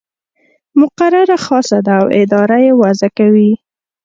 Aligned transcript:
مقرره 0.79 1.37
خاصه 1.45 1.77
ده 1.85 1.93
او 2.01 2.07
اداره 2.21 2.57
یې 2.65 2.71
وضع 2.81 3.09
کوي. 3.17 3.51